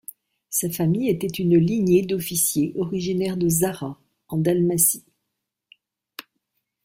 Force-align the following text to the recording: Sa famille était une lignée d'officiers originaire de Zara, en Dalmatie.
Sa 0.49 0.67
famille 0.67 1.09
était 1.09 1.27
une 1.27 1.57
lignée 1.59 2.01
d'officiers 2.01 2.73
originaire 2.75 3.37
de 3.37 3.47
Zara, 3.47 3.99
en 4.29 4.37
Dalmatie. 4.39 5.05